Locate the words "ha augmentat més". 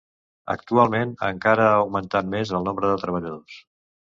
1.73-2.55